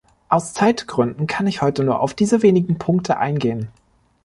[0.29, 3.67] Aus Zeitgründen kann ich heute nur auf diese wenigen Punkte eingehen.